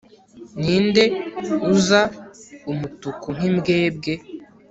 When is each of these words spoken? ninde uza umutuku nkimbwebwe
ninde 0.63 1.03
uza 1.73 2.01
umutuku 2.71 3.27
nkimbwebwe 3.35 4.13